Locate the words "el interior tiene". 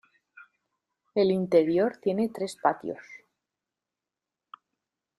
1.13-2.29